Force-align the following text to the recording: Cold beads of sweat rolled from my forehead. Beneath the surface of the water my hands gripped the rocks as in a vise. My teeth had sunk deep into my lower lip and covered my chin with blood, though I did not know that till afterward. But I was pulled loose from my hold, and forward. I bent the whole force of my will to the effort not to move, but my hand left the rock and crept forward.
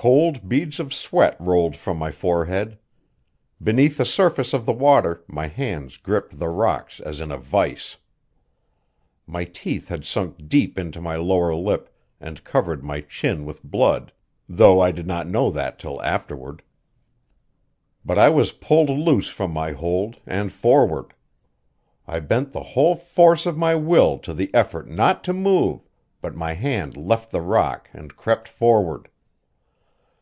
Cold 0.00 0.48
beads 0.48 0.78
of 0.78 0.94
sweat 0.94 1.36
rolled 1.40 1.74
from 1.74 1.96
my 1.96 2.12
forehead. 2.12 2.78
Beneath 3.60 3.96
the 3.96 4.04
surface 4.04 4.52
of 4.54 4.64
the 4.64 4.72
water 4.72 5.24
my 5.26 5.48
hands 5.48 5.96
gripped 5.96 6.38
the 6.38 6.48
rocks 6.48 7.00
as 7.00 7.20
in 7.20 7.32
a 7.32 7.36
vise. 7.36 7.96
My 9.26 9.42
teeth 9.42 9.88
had 9.88 10.04
sunk 10.04 10.48
deep 10.48 10.78
into 10.78 11.00
my 11.00 11.16
lower 11.16 11.52
lip 11.52 11.90
and 12.20 12.44
covered 12.44 12.84
my 12.84 13.00
chin 13.00 13.44
with 13.44 13.64
blood, 13.64 14.12
though 14.48 14.80
I 14.80 14.92
did 14.92 15.08
not 15.08 15.26
know 15.26 15.50
that 15.50 15.80
till 15.80 16.00
afterward. 16.02 16.62
But 18.04 18.18
I 18.18 18.28
was 18.28 18.52
pulled 18.52 18.90
loose 18.90 19.28
from 19.28 19.50
my 19.50 19.72
hold, 19.72 20.20
and 20.24 20.52
forward. 20.52 21.12
I 22.06 22.20
bent 22.20 22.52
the 22.52 22.62
whole 22.62 22.94
force 22.94 23.46
of 23.46 23.56
my 23.58 23.74
will 23.74 24.18
to 24.20 24.32
the 24.32 24.54
effort 24.54 24.88
not 24.88 25.24
to 25.24 25.32
move, 25.32 25.88
but 26.20 26.36
my 26.36 26.52
hand 26.52 26.96
left 26.96 27.32
the 27.32 27.42
rock 27.42 27.90
and 27.92 28.16
crept 28.16 28.46
forward. 28.46 29.08